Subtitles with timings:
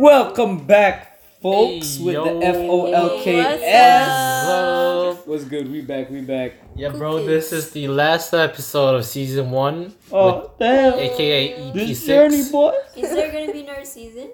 [0.00, 2.24] Welcome back, folks, Hey, with yo.
[2.24, 4.08] the F O L K What's S.
[4.48, 5.26] up?
[5.28, 5.70] What's good?
[5.70, 6.08] We back.
[6.08, 6.54] We back.
[6.74, 10.94] Yeah, bro, this is the last episode of season one, Oh damn!
[10.98, 12.50] aka This journey, EP6.
[12.50, 12.72] boy.
[12.96, 14.30] Is there gonna be another season?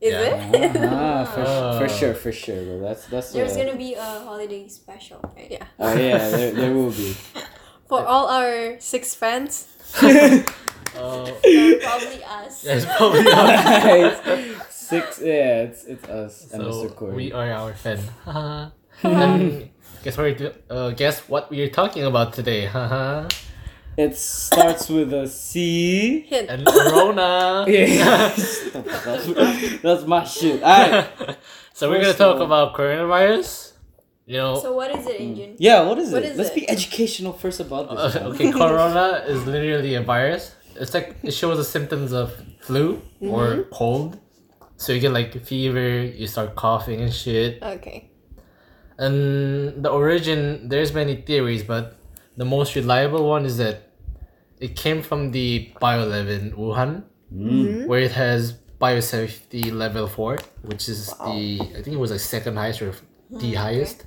[0.00, 0.50] Is Yeah.
[0.50, 0.76] it?
[0.90, 1.78] Ah, for, Oh.
[1.78, 2.80] for sure, for sure, bro.
[2.80, 3.30] That's that's.
[3.30, 5.46] There's uh, gonna be a holiday special, right?
[5.54, 5.66] Yeah.
[5.78, 7.14] Oh yeah, there, there will be.
[7.86, 9.70] For all our six fans.
[10.96, 12.64] Uh, So probably us.
[12.64, 14.16] yeah, it's probably us.
[14.90, 15.20] Guys, Six.
[15.20, 16.94] Yeah, it's it's us and So Mr.
[16.94, 17.14] Corey.
[17.14, 17.98] we are our fan.
[19.02, 19.70] And
[20.02, 20.24] guess what?
[20.24, 22.66] We're do- uh, guess what we're talking about today?
[22.66, 23.28] Haha.
[23.96, 26.20] It starts with a C.
[26.28, 26.48] Hint.
[26.50, 27.64] and Corona.
[27.68, 30.62] Yeah, that's, that's my shit.
[30.62, 31.08] Alright.
[31.72, 33.72] so we're gonna talk all- about coronavirus.
[34.26, 35.54] You know, So what is it, Engine?
[35.58, 36.32] Yeah, what is What it?
[36.32, 36.56] is Let's it?
[36.56, 38.16] be educational first about this.
[38.16, 40.52] Uh, okay, corona is literally a virus.
[40.74, 44.18] It's like it shows the symptoms of flu or cold.
[44.76, 47.62] So you get like fever, you start coughing and shit.
[47.62, 48.10] Okay.
[48.98, 51.96] And the origin, there's many theories, but
[52.36, 53.90] the most reliable one is that
[54.60, 57.86] it came from the bio biolab in Wuhan, Mm.
[57.88, 62.56] where it has biosafety level four, which is the I think it was like second
[62.56, 62.92] highest or
[63.30, 64.04] the highest.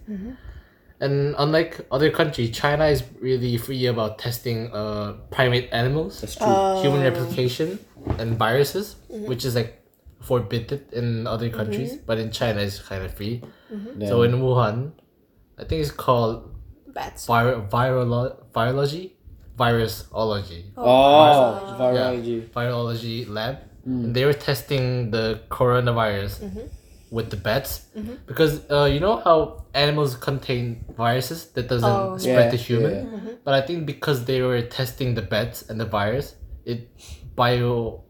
[1.02, 6.46] And unlike other countries, China is really free about testing uh, primate animals, That's true.
[6.48, 7.80] Uh, human replication,
[8.18, 9.79] and viruses, which is like
[10.22, 11.58] forbidden in other mm-hmm.
[11.58, 13.42] countries, but in China it's kind of free.
[13.98, 14.08] Yeah.
[14.10, 14.92] So in Wuhan,
[15.58, 16.56] I think it's called
[16.88, 17.26] Bats.
[17.28, 19.12] vir- virolo- virology,
[19.58, 22.48] virusology, oh, oh virology.
[22.50, 23.58] virology lab.
[23.86, 26.66] And they were testing the coronavirus mm-hmm.
[27.10, 27.88] with the bats
[28.28, 32.18] because uh, you know how animals contain viruses that doesn't Oh.
[32.18, 32.94] spread Yeah, to human.
[32.94, 33.34] yeah.
[33.44, 36.90] But I think because they were testing the bats and the virus, it
[37.36, 38.04] bio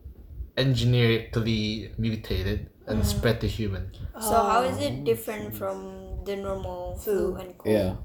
[0.59, 3.07] engineerically mutated and mm-hmm.
[3.07, 3.91] spread to human.
[4.19, 7.73] So how is it oh, different from the normal flu and cold?
[7.73, 7.95] Yeah.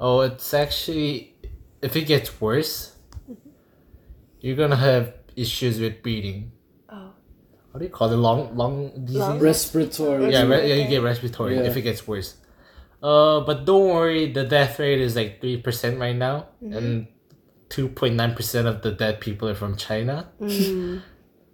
[0.00, 1.36] Oh, it's actually
[1.82, 2.96] if it gets worse,
[3.28, 3.50] mm-hmm.
[4.40, 6.52] you're gonna have issues with breathing.
[6.88, 7.10] Oh.
[7.70, 8.16] What do you call it?
[8.16, 9.18] Long, long disease.
[9.18, 10.32] Lung- Respiratory.
[10.32, 11.68] yeah, re- yeah, you get respiratory Yeah.
[11.68, 12.36] if it gets worse.
[13.02, 16.76] Uh, but don't worry, the death rate is like three percent right now, mm-hmm.
[16.76, 17.06] and
[17.68, 20.30] two point nine percent of the dead people are from China.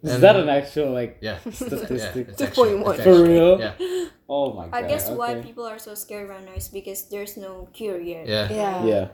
[0.03, 2.27] Is And- that an actual like Yeah, statistic?
[2.27, 2.95] Yeah, it's actually- 2.1.
[2.95, 3.59] it's For real?
[3.59, 4.75] Yeah, Oh my god.
[4.75, 8.29] I guess why people are so scared right now is because there's no cure yet.
[8.29, 8.47] yeah.
[8.53, 8.85] Yeah.
[8.85, 9.07] Yeah.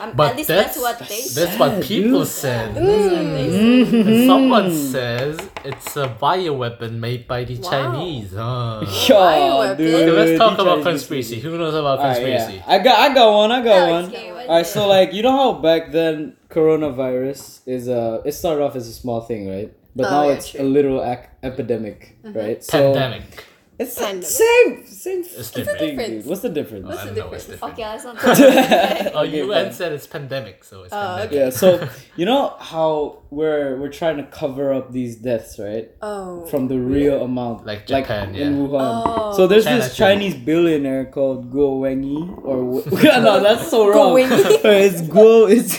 [0.00, 1.58] Um, But at least that's- that's, what they That's say.
[1.60, 2.26] what people dude.
[2.42, 2.74] said.
[2.74, 4.00] That's what they say.
[4.00, 7.70] And someone says it's a bioweapon made by the Wow.
[7.70, 8.32] Chinese.
[8.32, 8.80] Huh.
[9.08, 9.94] Yo, dude.
[9.94, 11.34] Okay, let's talk about Chinese conspiracy.
[11.36, 11.50] people.
[11.52, 12.54] Who knows about Alright, conspiracy?
[12.64, 12.74] yeah.
[12.74, 13.52] I got I got one.
[13.52, 14.04] I got Yeah, one.
[14.08, 18.74] Okay, Alright, so like you know how back then coronavirus is a it started off
[18.76, 19.70] as a small thing, right?
[19.96, 20.60] But Oh, now yeah, it's true.
[20.60, 22.36] a little ac- epidemic, mm-hmm.
[22.36, 22.62] right?
[22.64, 23.44] So Pandemic.
[23.78, 24.24] it's Pandemic.
[24.26, 25.98] same same It's thing, different.
[26.22, 26.26] dude.
[26.26, 26.84] What's the difference?
[26.86, 27.60] What's the don't know what's difference?
[27.60, 27.74] different.
[27.74, 29.12] Okay, let's not talk about that.
[29.14, 31.32] Oh, Okay, UN said it's pandemic, so it's Oh, pandemic.
[31.32, 35.90] Yeah, so you know how we're we're trying to cover up these deaths, right?
[36.02, 36.44] Oh.
[36.46, 38.58] From the real amount, Like Japan, in yeah.
[38.58, 39.02] Wuhan.
[39.06, 39.32] Oh.
[39.36, 40.02] So there's China this too.
[40.04, 42.82] Chinese billionaire called Guo Wenyi, or
[43.22, 44.10] no, that's so Guo wrong.
[44.16, 44.60] Wenyi.
[44.86, 45.50] it's Guo.
[45.50, 45.74] It's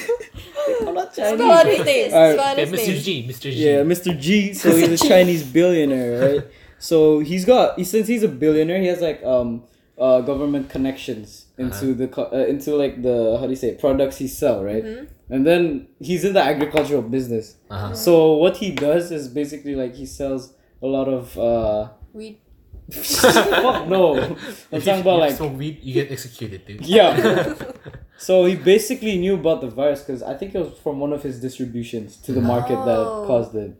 [0.87, 1.33] I'm not Chinese.
[1.39, 2.13] Spell out his name.
[2.13, 2.33] Alright.
[2.33, 2.87] Spell out Okay, his Mr.
[2.87, 3.01] name.
[3.03, 3.41] G, Mr.
[3.41, 3.49] G.
[3.51, 4.19] Yeah, Mr.
[4.19, 4.53] G.
[4.53, 6.47] So he's a Chinese billionaire, right?
[6.79, 9.63] So he's got he, since he's a billionaire, he has like um
[9.97, 13.79] uh government connections into the co- uh, into like the how do you say it,
[13.79, 14.83] products he sell, right?
[15.29, 17.55] And then he's in the agricultural business.
[17.69, 17.93] Uh-huh.
[17.95, 22.39] So what he does is basically like he sells a lot of uh Weed.
[22.91, 24.15] Fuck no.
[24.71, 26.85] I'm talking you, about like smoke weed, you get executed, dude.
[26.85, 27.53] yeah.
[28.17, 31.23] so he basically knew about the virus because I think it was from one of
[31.23, 33.23] his distributions to the market that Oh.
[33.27, 33.73] caused it.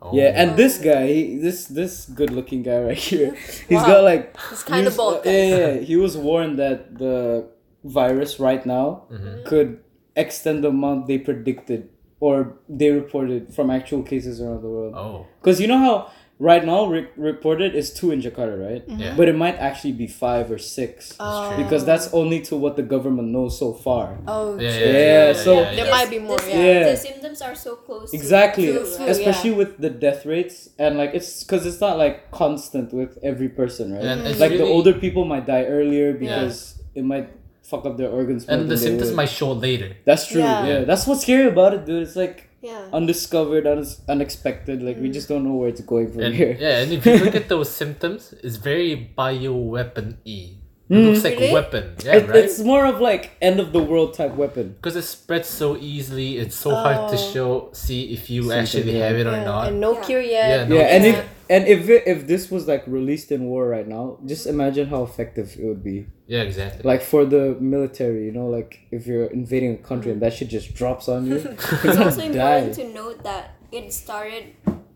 [0.00, 0.14] Oh.
[0.14, 3.34] Yeah, and this guy, he, this this good looking guy right here,
[3.68, 3.86] he's Wow.
[3.86, 5.14] got like It's he kind was- of bold.
[5.26, 7.48] uh, yeah, yeah, yeah, he was warned that the
[7.84, 9.44] virus right now Mhm.
[9.44, 9.80] could
[10.16, 11.88] extend the amount they predicted
[12.20, 14.94] or they reported from actual cases around the world.
[14.96, 16.10] Oh, Because you know how
[16.40, 18.86] right now re- reported is two in Jakarta, right?
[18.86, 19.00] Mm-hmm.
[19.00, 19.14] yeah.
[19.16, 21.52] But it might actually be five or six Oh.
[21.54, 21.64] true.
[21.64, 24.18] because that's only to what the government knows so far.
[24.28, 25.90] Oh, Yeah, yeah, Yeah, yeah, so- yeah, There yeah.
[25.90, 26.62] might be more, The, yeah.
[26.62, 26.90] Yeah.
[26.90, 28.14] the symptoms are so close.
[28.14, 29.56] Exactly, To, True, to, especially yeah.
[29.56, 33.92] with the death rates and like it's because it's not like constant with every person,
[33.94, 34.04] right?
[34.04, 37.28] And it's like the older people might die earlier because it might
[37.62, 38.46] fuck up their organs.
[38.48, 39.96] and than the they symptoms might show later.
[40.06, 40.40] That's true.
[40.40, 40.66] Yeah.
[40.66, 40.84] Yeah.
[40.84, 42.02] that's what's scary about it, dude.
[42.02, 42.88] It's like Yeah.
[42.92, 44.82] undiscovered, un- unexpected.
[44.82, 45.12] Like we mm.
[45.12, 46.56] just don't know where it's going from And here.
[46.58, 50.56] yeah, and if you look at those symptoms, it's very bioweapon y.
[50.90, 51.04] It hmm.
[51.12, 51.52] looks like Really?
[51.52, 51.94] weapon.
[52.02, 52.36] Yeah, It- right?
[52.44, 54.72] It's more of like end of the world type weapon.
[54.80, 57.32] Because it spreads so easily, it's so hard to Oh.
[57.32, 59.06] show, see if you Something, actually yeah.
[59.08, 59.68] have it or Yeah, not.
[59.68, 60.04] And no Yeah.
[60.04, 60.48] cure yet.
[60.48, 63.66] Yeah, no yeah, and if and if it, if this was like released in war
[63.68, 66.06] right now, just imagine how effective it would be.
[66.26, 66.82] Yeah, exactly.
[66.84, 70.48] Like for the military, you know, like if you're invading a country and that shit
[70.48, 72.82] just drops on you, It's gonna also important die.
[72.82, 74.44] to note that it started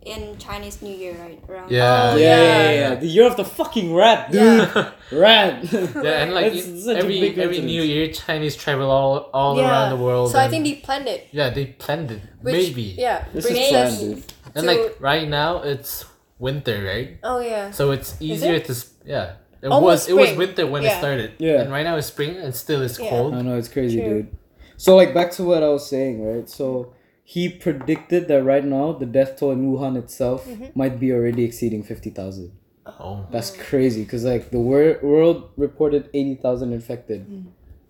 [0.03, 1.41] in Chinese New Year, right?
[1.49, 2.11] Around yeah.
[2.13, 2.89] Oh, Yeah, yeah, yeah, Yeah.
[2.91, 2.95] yeah.
[2.97, 4.43] The year of the fucking rat, dude.
[4.43, 4.91] Yeah.
[5.13, 5.65] rat.
[5.73, 7.61] Yeah, and like That's in- every every.
[7.61, 9.69] New Year, Chinese travel all all yeah.
[9.71, 10.33] around the world.
[10.33, 11.29] So I think they planned it.
[11.31, 12.21] yeah, they planned it.
[12.43, 12.83] Which, Maybe.
[12.99, 13.25] Yeah.
[13.33, 14.25] This brings is planned, dude.
[14.57, 16.05] And like right now, it's
[16.43, 17.09] winter, right?
[17.23, 17.71] Oh yeah.
[17.71, 18.65] So it's easier it?
[18.67, 19.27] to s- yeah.
[19.63, 20.39] It Almost was it was spring.
[20.43, 20.99] winter when it Yeah.
[20.99, 21.31] started.
[21.39, 21.61] Yeah.
[21.63, 23.11] And right now it's spring and still it's Yeah.
[23.11, 23.35] cold.
[23.39, 24.27] I know it's crazy, True.
[24.27, 24.29] dude.
[24.77, 26.49] So like back to what I was saying, right?
[26.51, 26.93] So
[27.23, 30.75] he predicted that right now the death toll in Wuhan itself Mm-hmm.
[30.75, 32.51] might be already exceeding fifty thousand.
[32.99, 33.27] Oh.
[33.31, 37.23] That's crazy because like the wor- world reported eighty thousand infected,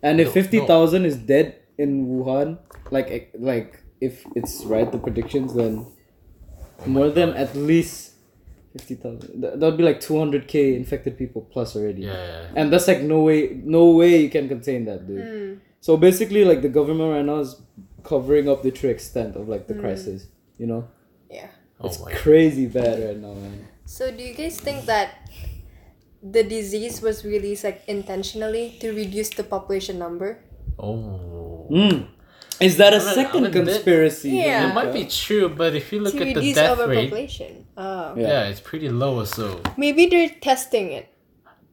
[0.05, 2.59] and if No, fifty thousand is dead in Wuhan,
[2.93, 5.87] like like if it's right the predictions, then
[6.85, 8.12] more than at least
[8.73, 9.41] fifty thousand.
[9.43, 12.03] That would be like two hundred k infected people plus already.
[12.03, 12.49] Yeah, yeah.
[12.57, 15.25] And that's like no way, no way you can contain that, dude.
[15.25, 15.59] Hmm.
[15.81, 17.61] So basically, like the government right now is
[18.05, 20.27] covering up the true extent of like the crisis.
[20.59, 20.89] You know,
[21.31, 21.49] Yeah.
[21.81, 22.13] Oh it's my.
[22.13, 23.67] crazy bad right now, man.
[23.85, 25.29] So do you guys think that
[26.23, 30.39] the disease was released like intentionally to reduce the population number?
[30.79, 31.67] Oh.
[31.71, 32.07] Mm.
[32.61, 34.31] Is that a I'm a- 2nd I'm a bit- conspiracy?
[34.31, 34.71] Yeah.
[34.71, 37.13] It might be true, but if you look to at the reduce death rate.
[37.77, 38.15] Oh.
[38.17, 38.23] Yeah.
[38.29, 38.49] yeah.
[38.49, 39.25] it's pretty low.
[39.25, 41.09] So, Maybe they're testing it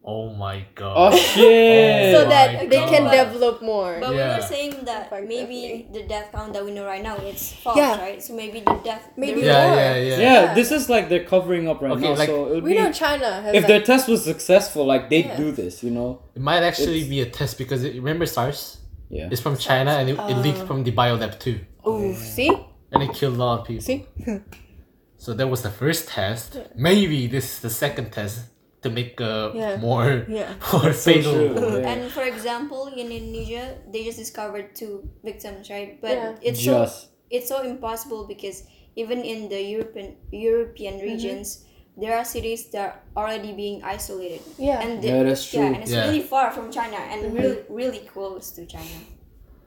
[0.05, 0.95] oh my god.
[0.97, 1.19] Oh god.
[1.19, 2.15] shit!
[2.15, 3.97] so my that they can develop more.
[3.99, 4.37] But we Yeah.
[4.37, 7.77] were saying that Like maybe the death count that we know right now it's false,
[7.77, 7.99] Yeah.
[8.01, 8.23] right?
[8.23, 9.75] So maybe the death Maybe yeah, more.
[9.75, 10.53] yeah, yeah, yeah, Yeah.
[10.55, 12.15] this is like they're covering up right Okay, now.
[12.15, 15.25] like, so we be know China has if like, their test was successful, like they'd
[15.25, 15.37] Yeah.
[15.37, 15.83] do this.
[15.83, 16.09] You know?
[16.35, 18.77] It might actually It's- be a test because it, remember SARS?
[19.09, 19.29] Yeah.
[19.31, 22.49] It's from China and it, it leaked from the biolab too, oh see
[22.91, 23.81] and it killed a lot of people.
[23.81, 24.05] see
[25.17, 26.55] So that was the first test.
[26.75, 28.47] Maybe this is the second test
[28.83, 29.75] to make a Yeah.
[29.77, 30.53] more Yeah.
[30.71, 31.33] more So fatal.
[31.33, 31.51] true.
[31.81, 31.89] Yeah.
[31.91, 35.99] And for example, in Indonesia, they just discovered two victims, right?
[35.99, 36.35] But Yeah.
[36.41, 38.63] it's so Just it's so impossible because
[38.95, 41.11] even in the European European Mm-hmm.
[41.11, 41.65] regions,
[41.97, 44.41] there are cities that are already being isolated.
[44.57, 44.81] Yeah.
[44.81, 45.59] And Yeah, that's true.
[45.61, 46.05] Yeah, and it's Yeah.
[46.07, 48.97] really far from China and really really close to China.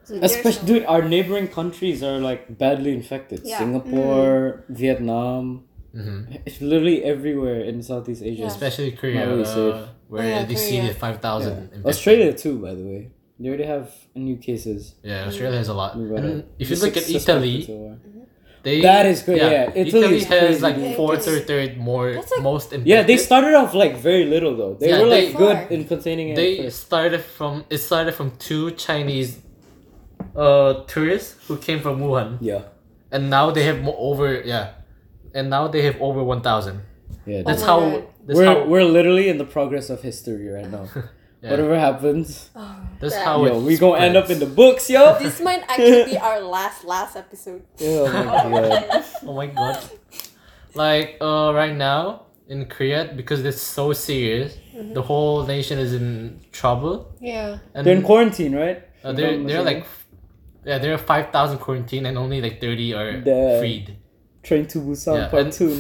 [0.04, 3.40] So Especially, no- dude, our neighboring countries are like badly infected.
[3.44, 3.58] Yeah.
[3.58, 5.64] Singapore, Vietnam,
[5.94, 6.40] Mhm.
[6.46, 8.46] it's literally everywhere in Southeast Asia.
[8.46, 11.70] Especially Korea, really uh, where Oh, yeah, they see the five thousand.
[11.72, 11.88] Yeah.
[11.90, 13.10] Australia too, by the way.
[13.38, 14.94] They already have new cases.
[15.02, 15.96] Yeah, Australia has a lot.
[15.98, 18.21] We got And if you look at Italy, suspected so far.
[18.62, 19.70] They That is good, yeah.
[19.75, 20.97] Italy is has crazy, like dude.
[20.97, 22.87] fourth or third more like- most infected.
[22.87, 24.75] Yeah, they started off like very little though.
[24.75, 25.69] They Yeah, were they- like good Far.
[25.75, 26.37] in containing it.
[26.37, 29.38] They started from it started from two Chinese
[30.37, 32.62] uh tourists who came from Wuhan, Yeah,
[33.11, 34.67] and now they have more over yeah,
[35.35, 36.81] and now they have over one thousand.
[37.26, 37.43] yeah.
[37.47, 37.81] That's my how.
[38.26, 38.64] That's we're how.
[38.67, 40.87] we're literally in the progress of history right now.
[41.42, 42.50] yeah, Whatever happens,
[43.00, 45.18] that's That- how yo, it we gonna end up in the books, yo.
[45.22, 47.62] this might actually be our last last episode.
[47.80, 49.04] oh my god.
[49.26, 49.78] Oh my god.
[50.74, 54.94] Like uh right now in Korea because it's so serious, Mm-hmm.
[54.94, 57.12] the whole nation is in trouble.
[57.20, 57.58] Yeah.
[57.74, 58.82] And They're in quarantine, right?
[59.04, 59.84] uh, they're they're like
[60.64, 63.99] yeah, there are five thousand quarantine and only like thirty are The- freed.
[64.42, 65.70] Train to Busan Yeah, Part and- Two.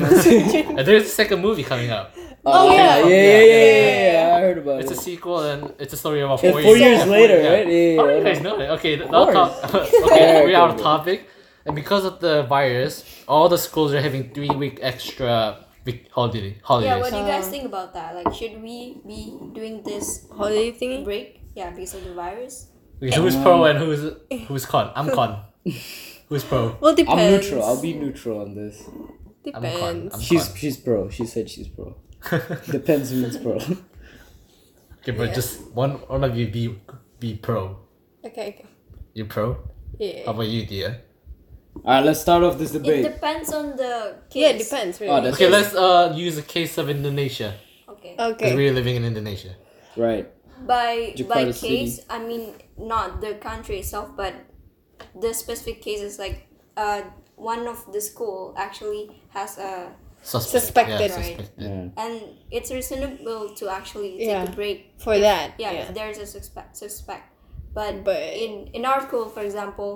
[0.78, 2.14] And there's a second movie coming up.
[2.44, 3.06] Oh, oh yeah, yeah.
[3.06, 4.82] yeah, yeah, yeah, yeah, yeah, I heard about it.
[4.82, 6.98] It's a sequel and it's a story about Yeah, four, four years.
[6.98, 7.52] years later, Yeah.
[7.54, 7.66] right?
[7.68, 8.70] Yeah, How oh, do you guys know that?
[8.70, 9.74] Okay, Of not top.
[9.74, 11.28] okay, we're out of topic.
[11.64, 16.58] And because of the virus, all the schools are having three week extra week holiday
[16.64, 16.90] holidays.
[16.90, 18.16] Yeah, what do you guys think about that?
[18.16, 21.04] Like, should we be doing this Holiday thingy?
[21.04, 21.40] break?
[21.54, 22.66] Yeah, because of the virus.
[23.00, 24.02] Okay, who's pro and who's
[24.48, 24.90] who's con?
[24.96, 25.44] I'm con.
[26.28, 26.76] who's pro?
[26.80, 27.22] Well, depends.
[27.22, 27.62] I'm neutral.
[27.62, 28.82] I'll be neutral on this.
[28.88, 29.62] I'm con.
[29.62, 30.14] Depends.
[30.14, 30.56] I'm She's con.
[30.56, 31.08] she's pro.
[31.10, 31.94] She said she's pro.
[32.70, 33.56] Depends who's pro.
[35.02, 35.34] okay, but Yeah.
[35.34, 36.78] just one one of you be
[37.18, 37.76] be pro.
[38.24, 38.48] Okay.
[38.54, 38.66] okay.
[39.14, 39.58] You pro?
[39.98, 40.24] Yeah.
[40.24, 41.02] How about you, Dia?
[41.84, 43.00] Alright, let's start off this debate.
[43.00, 43.14] It debate.
[43.20, 44.42] depends on the case.
[44.42, 45.00] Yeah, it depends.
[45.00, 45.12] Really.
[45.12, 47.54] Oh, that's- Okay, let's uh use a case of Indonesia
[47.88, 48.14] Okay.
[48.16, 48.54] because okay.
[48.56, 49.56] we're living in Indonesia.
[49.96, 50.28] Right.
[50.62, 51.68] by by Jakarta City.
[51.74, 54.30] case i mean not the country itself but
[55.18, 56.46] the specific cases like
[56.78, 57.02] uh
[57.34, 59.90] one of the school actually has a
[60.22, 60.64] Suspect.
[60.64, 61.00] Suspected.
[61.10, 61.24] Yeah, Right.
[61.36, 61.50] suspected.
[61.66, 62.04] Yeah.
[62.04, 62.14] and
[62.50, 64.44] it's reasonable to actually take Yeah.
[64.44, 65.54] a break For that.
[65.58, 65.80] yeah, Yeah.
[65.82, 67.24] if there's a suspect suspect
[67.74, 69.90] but, But- in in our school for example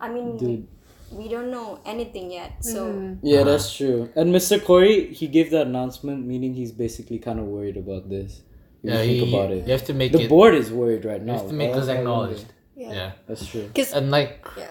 [0.00, 0.66] i mean Dude.
[1.10, 3.26] we don't know anything yet so Mm-hmm.
[3.26, 3.50] Yeah, Uh-huh.
[3.50, 4.08] that's true.
[4.14, 4.62] And Mr.
[4.62, 8.42] Corey, he gave that announcement, meaning he's basically kind of worried about this.
[8.82, 9.66] If Yeah, you think you, about it.
[9.66, 10.28] you have to make The it.
[10.28, 11.32] board is worried right now.
[11.34, 12.46] You have to make us that's acknowledged.
[12.76, 12.94] wonder.
[12.98, 13.10] Yeah.
[13.26, 13.66] That's true.
[13.72, 14.70] Because And like, yeah.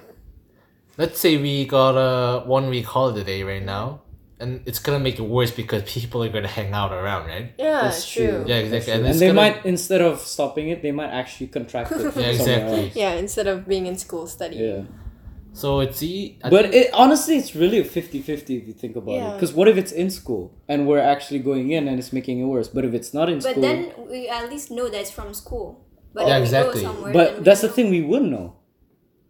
[0.97, 4.01] let's say we got a one week holiday right now.
[4.39, 7.53] And it's gonna make it worse because people are gonna hang out around, right?
[7.57, 8.27] Yeah, That's true.
[8.27, 8.43] true.
[8.47, 8.91] Yeah, exactly.
[8.93, 8.93] true.
[9.01, 12.15] And, And, they gonna- might instead of stopping it, they might actually contract it.
[12.15, 12.83] Yeah, exactly.
[12.85, 12.95] else.
[12.95, 14.63] Yeah, instead of being in school studying.
[14.63, 14.81] Yeah.
[15.53, 19.13] So it's e- I But it honestly, it's really a 50-50 if you think about
[19.15, 19.17] it.
[19.19, 19.33] Yeah.
[19.35, 22.45] Because what if it's in school and we're actually going in and it's making it
[22.45, 22.67] worse?
[22.67, 25.11] But if it's not in But school, but then we at least know that it's
[25.11, 25.79] from school.
[26.13, 26.81] But Yeah, exactly.
[26.81, 27.73] go somewhere, then but that's the know.
[27.73, 28.54] thing we wouldn't know.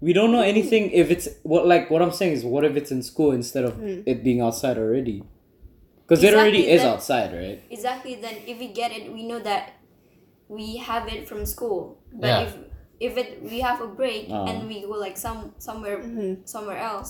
[0.05, 2.91] We don't know anything if it's what like what I'm saying is what if it's
[2.95, 3.74] in school instead of
[4.12, 5.17] it being outside already?
[6.03, 7.59] Because it already Exactly, is then- outside, right?
[7.77, 8.13] Exactly.
[8.25, 9.63] Then if we get it, we know that
[10.57, 11.81] we have it from school.
[12.13, 12.41] But Yeah.
[12.45, 12.51] if
[13.07, 14.45] if it we have a break Ah.
[14.50, 16.00] and we go like some somewhere
[16.53, 17.09] somewhere else,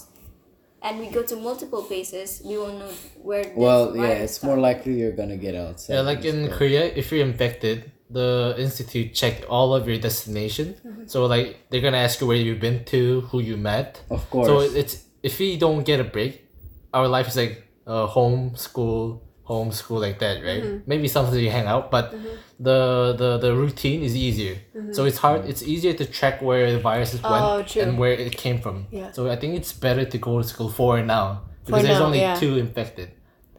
[0.86, 2.94] and we go to multiple places, we won't know
[3.28, 3.46] where.
[3.66, 5.94] Well, yeah, virus it's more likely you're gonna get outside.
[5.96, 6.58] Yeah, like in instead.
[6.58, 10.76] Korea, if you're infected, the institute check all of your destination.
[11.08, 14.02] So like they're gonna ask you where you've been to, who you met.
[14.10, 14.48] Of course.
[14.48, 16.46] So it's if we don't get a break,
[16.94, 20.88] our life is like uh, home, school, home, school, like that, right?
[20.88, 22.14] Maybe sometimes you hang out, but
[22.60, 24.58] the, the the routine is easier.
[24.92, 25.46] So it's hard.
[25.46, 27.82] It's easier to track where the viruses Oh, went true.
[27.82, 28.88] and where it came from.
[28.92, 29.12] Yeah.
[29.12, 32.06] So I think it's better to go to school for now because For there's now,
[32.06, 32.36] only yeah.
[32.36, 33.12] two infected,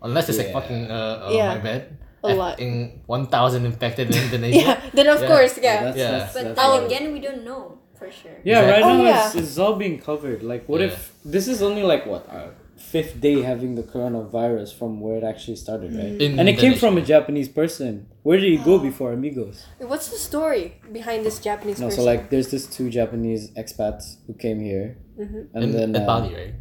[0.02, 1.54] unless it's like fucking uh, uh Yeah.
[1.54, 1.98] my bed.
[2.30, 2.60] A lot.
[2.60, 4.58] In one thousand infected in Indonesia.
[4.58, 5.28] Yeah, then of Yeah.
[5.28, 5.84] course, Yeah, yeah.
[5.84, 6.10] that's, Yeah.
[6.18, 8.36] That's, But that's then again, we don't know for sure.
[8.44, 9.26] Yeah, right Oh, now yeah.
[9.26, 10.42] it's, it's all being covered.
[10.42, 10.88] Like, what Yeah.
[10.92, 15.24] if this is only like what our fifth day having the coronavirus from where it
[15.24, 16.20] actually started, right?
[16.20, 18.06] In and it came from a Japanese person.
[18.22, 19.64] Where did he go before Amigos?
[19.80, 22.04] Wait, What's the story behind this Japanese No, person?
[22.04, 26.06] so like there's this two Japanese expats who came here, and in, then in uh,
[26.06, 26.54] Bali, right?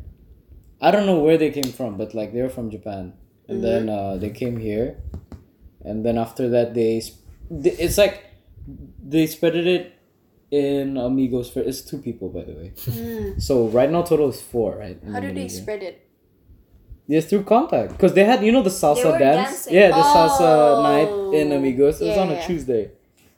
[0.82, 3.14] I don't know where they came from, but like they were from Japan,
[3.52, 4.16] and then Mm-hmm.
[4.16, 4.98] uh, they came here,
[5.86, 7.02] and then after that they,
[7.50, 8.26] it's like
[9.04, 9.94] they spread it
[10.52, 12.72] in Amigos for it's two people by the way.
[12.90, 13.40] Hmm.
[13.40, 15.00] So right now total is four, right?
[15.12, 16.02] How do they spread it?
[17.08, 17.92] Yes, through contact.
[17.92, 19.50] Because they had, you know, the salsa were dance.
[19.50, 19.74] dancing.
[19.76, 20.82] Yeah, the salsa Oh.
[20.82, 22.02] night in Amigos.
[22.02, 22.48] It was Yeah, on a yeah.
[22.48, 22.92] Tuesday.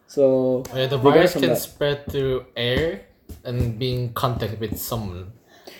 [0.08, 1.58] So yeah, the virus can that.
[1.58, 3.02] spread through air
[3.44, 5.34] and being contact with someone.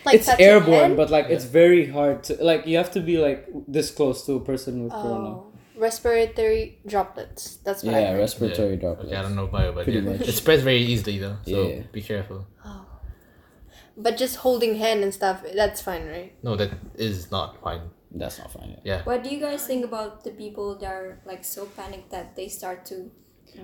[0.06, 2.68] Like it's airborne, but like it's very hard to like.
[2.68, 5.02] You have to be like this close to a person with oh.
[5.02, 5.32] corona.
[5.78, 7.58] Respiratory droplets.
[7.64, 8.20] That's what I Yeah, heard.
[8.20, 8.76] respiratory Yeah.
[8.82, 9.08] droplets.
[9.10, 10.18] Okay, I don't know about it, but Pretty yeah.
[10.18, 10.28] much.
[10.28, 11.38] it spreads very easily though.
[11.46, 11.82] So Yeah.
[11.92, 12.46] be careful.
[12.66, 12.86] Oh.
[13.96, 16.34] But just holding hand and stuff, that's fine, right?
[16.44, 17.82] No, that is not fine.
[18.12, 18.78] That's not fine.
[18.84, 19.02] Yeah.
[19.04, 22.48] What do you guys think about the people that are like so panicked that they
[22.48, 23.12] start to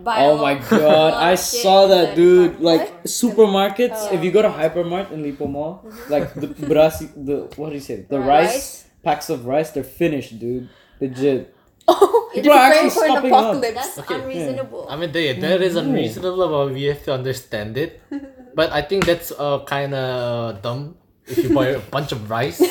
[0.03, 0.17] buy?
[0.25, 2.51] Oh my lot- god, a I of shit saw in that the dude.
[2.57, 2.63] department?
[2.63, 4.13] Like supermarkets, Oh.
[4.15, 6.11] if you go to Hypermart in Lippo Mall, mm-hmm.
[6.11, 8.05] like the brasi, the what do you say?
[8.09, 8.53] The uh, Rice?
[8.53, 10.67] rice, packs of rice, they're finished, dude.
[10.99, 11.53] Legit.
[11.87, 13.39] Oh, People are actually praying for an stocking up.
[13.43, 13.75] apocalypse.
[13.75, 14.15] That's Okay.
[14.21, 14.87] unreasonable.
[14.89, 18.01] I mean, they, that is unreasonable, but we have to understand it.
[18.55, 22.61] But I think that's uh, kind of dumb if you buy a bunch of rice.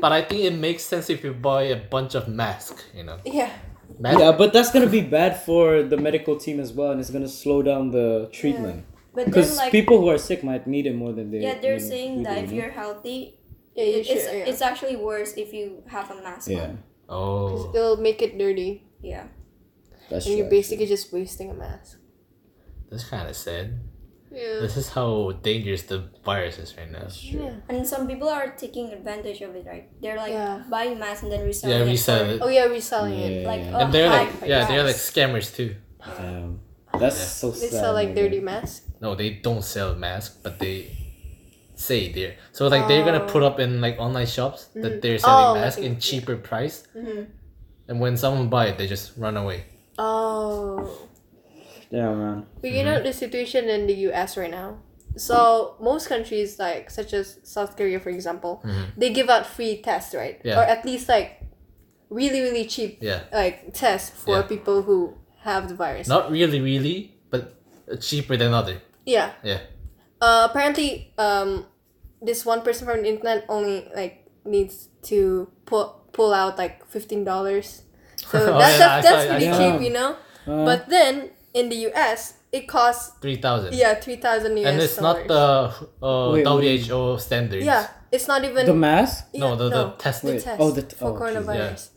[0.00, 3.18] but I think it makes sense if you buy a bunch of masks, you know.
[3.26, 3.52] Yeah.
[4.00, 7.10] Mask- Yeah, but that's gonna be bad for the medical team as well, and it's
[7.10, 8.86] gonna slow down the treatment.
[9.12, 11.40] But then Because like people who are sick might need it more than they.
[11.44, 12.62] yeah, they're than saying we that do, if you know?
[12.64, 13.36] you're healthy,
[13.76, 14.16] Yeah, you it- should.
[14.16, 14.48] it's yeah.
[14.50, 16.78] it's actually worse if you have a mask Yeah, on.
[17.08, 17.70] Oh.
[17.74, 19.28] It'll make it dirty, Yeah.
[20.10, 20.36] that's and true.
[20.44, 21.98] you're basically just wasting a mask.
[22.90, 23.80] That's kind of sad.
[24.30, 24.60] Yeah.
[24.60, 27.00] This is how dangerous the virus is right now.
[27.08, 27.24] That's.
[27.24, 27.64] Yeah.
[27.68, 29.88] And some people are taking advantage of it, right?
[30.02, 30.62] They're like Yeah.
[30.68, 31.88] buying masks and then reselling Yeah, it.
[31.88, 32.40] resell for- it.
[32.42, 33.42] Oh yeah, reselling it.
[33.42, 33.72] Yeah, Like, yeah.
[33.76, 35.76] oh, And they're like, high yeah, they're like scammers too.
[36.04, 36.60] Damn.
[36.98, 37.80] That's so They sad.
[37.80, 38.84] sell like dirty masks.
[39.00, 40.92] No, they don't sell masks, but they
[41.78, 45.46] say they're so like they're gonna put up in like online shops that they're selling
[45.46, 47.22] Oh, masks in in- cheaper price, Mm-hmm.
[47.88, 49.64] and when someone buy it, they just run away.
[49.98, 51.06] Oh.
[51.90, 52.46] Yeah, man.
[52.60, 54.78] But you know the situation in the US right now.
[55.16, 58.62] So most countries like such as South Korea for example,
[58.96, 60.40] they give out free tests, right?
[60.44, 60.58] Yeah.
[60.60, 61.40] Or at least like
[62.10, 64.42] really really cheap Yeah, like tests for Yeah.
[64.42, 65.14] people who
[65.46, 66.08] have the virus.
[66.08, 67.54] not really, really, but
[68.00, 68.82] cheaper than other.
[69.06, 69.32] Yeah.
[69.42, 69.60] Yeah,
[70.20, 71.64] Uh, apparently, um,
[72.22, 77.24] this one person from the internet only like needs to pull pull out like fifteen
[77.24, 77.82] dollars.
[78.16, 79.58] So Oh, that's yeah, that's, that's saw- pretty saw.
[79.58, 80.16] cheap, you know.
[80.46, 83.74] Uh, But then in the US, it costs three thousand.
[83.74, 85.28] yeah three thousand US and it's dollars.
[85.28, 86.86] not the uh, Wait, wait.
[86.86, 87.64] WHO standards.
[87.64, 89.26] yeah, it's not even the mask.
[89.32, 90.22] yeah, No, the, the test.
[90.24, 91.90] the test oh, the t- for oh, coronavirus.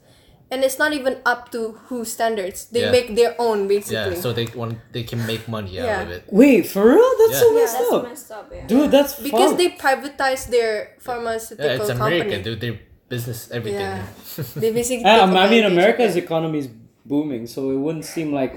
[0.51, 2.65] And it's not even up to WHO standards.
[2.73, 2.91] They Yeah.
[2.91, 3.95] make their own basically.
[3.95, 4.21] Yeah, basically.
[4.21, 6.01] so they want they can make money out Yeah.
[6.03, 6.23] of it.
[6.29, 7.11] Wait, for real?
[7.19, 7.59] That's so Yeah.
[7.61, 8.03] messed That's up.
[8.09, 8.67] messed up, yeah.
[8.67, 9.57] Dude, that's because fucked.
[9.63, 12.43] they privatize their pharmaceutical Yeah, it's America, company.
[12.43, 12.59] dude.
[12.59, 12.75] Their
[13.07, 13.79] business, everything.
[13.79, 14.03] Yeah.
[14.63, 16.23] They basically Ah, take I mean, advantage of America's it.
[16.27, 16.69] economy is
[17.05, 18.55] booming, so it wouldn't seem like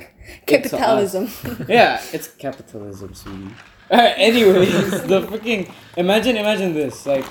[0.49, 0.81] it's us.
[0.81, 1.25] capitalism.
[1.69, 3.55] yeah, it's capitalism, sweetie.
[3.91, 7.27] Alright, anyways, the freaking imagine imagine this like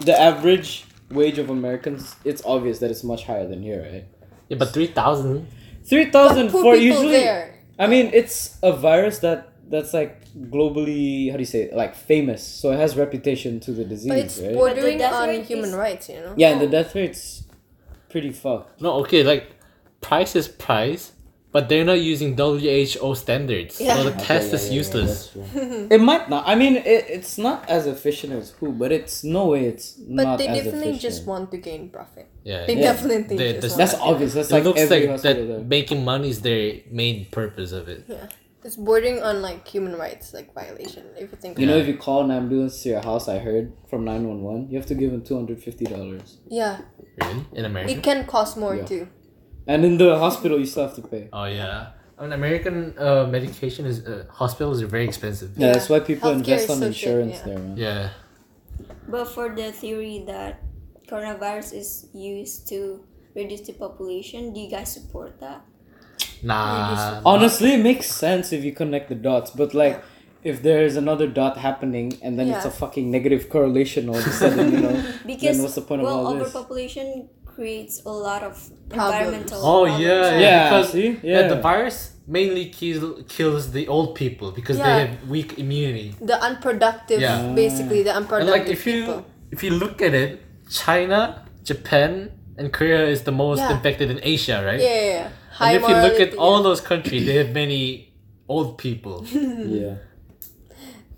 [0.00, 4.04] the average wage of Americans, it's obvious that it's much higher than here, right?
[4.48, 5.48] Yeah, but three thousand.
[5.84, 7.12] Three thousand for usually.
[7.12, 7.54] there.
[7.78, 11.74] I mean, it's a virus that that's like globally how do you say it?
[11.74, 14.54] like famous, so it has reputation to the disease, But it's right?
[14.54, 16.34] bordering death on rate human is- rights, you know.
[16.36, 17.44] yeah, and the death rate's
[18.08, 18.80] pretty fucked.
[18.80, 19.50] No, okay, like
[20.00, 21.12] price is price,
[21.50, 23.96] but they're not using WHO standards, Yeah.
[23.96, 25.10] so the Okay, test yeah, is yeah, yeah, useless.
[25.34, 25.88] that's true.
[25.96, 26.44] it might not.
[26.46, 30.24] I mean, it, it's not as efficient as who, but it's no way it's But
[30.24, 31.00] not they as definitely efficient.
[31.00, 32.26] just want to gain profit.
[32.44, 32.92] yeah, They yeah.
[32.92, 34.34] definitely They- just this- want That's to- obvious.
[34.34, 35.64] That's it like looks every like hospital that there.
[35.64, 38.04] making money is their main purpose of it.
[38.08, 38.26] Yeah,
[38.64, 41.04] it's bordering on like human rights like violation.
[41.16, 41.58] If you think.
[41.58, 41.82] You know, Yeah.
[41.82, 44.76] if you call an ambulance to your house, I heard from nine one one, you
[44.76, 46.78] have to give them two hundred fifty dollars, yeah,
[47.22, 47.46] Really?
[47.54, 47.90] In America?
[47.92, 48.84] it can cost more Yeah.
[48.84, 49.08] too.
[49.68, 51.28] And in the hospital you still have to pay.
[51.32, 51.90] oh yeah.
[52.18, 55.50] I mean, American uh, medication is uh, hospitals are very expensive.
[55.56, 55.72] Yeah, Yeah.
[55.74, 57.46] that's why people Healthcare invest is on so shit, insurance yeah.
[57.46, 57.76] there, man.
[57.76, 58.08] Yeah.
[59.14, 60.52] But for the theory that
[61.06, 62.80] coronavirus is used to
[63.38, 65.60] reduce the population, do you guys support that?
[66.42, 67.22] Nah.
[67.24, 70.02] Honestly, it makes sense if you connect the dots, but like.
[70.44, 74.24] If there is another dot happening and then it's a fucking negative correlation all of
[74.24, 74.94] a sudden, you know,
[75.26, 76.54] Because then what's the point of well, all this?
[76.54, 78.92] overpopulation creates a lot of Problems.
[78.92, 79.58] environmental.
[79.70, 80.40] Oh problems, yeah, yeah.
[80.46, 81.08] Yeah, because see?
[81.08, 81.40] yeah.
[81.40, 81.48] Yeah.
[81.54, 81.98] the virus
[82.36, 83.04] mainly kill,
[83.36, 84.86] kills the old people because Yeah.
[84.88, 86.10] they have weak immunity.
[86.32, 87.38] The unproductive, Yeah.
[87.40, 87.54] Mm.
[87.64, 89.24] basically the And unproductive like if you people.
[89.54, 90.30] if you look at it,
[90.84, 91.18] China,
[91.70, 92.10] Japan,
[92.58, 93.74] and Korea is the most Yeah.
[93.76, 94.80] infected in Asia, right?
[94.86, 95.28] Yeah, yeah, yeah.
[95.58, 96.68] High And if you look at morality, all yeah.
[96.68, 97.82] those countries, they have many
[98.54, 99.16] old people.
[99.82, 99.94] yeah.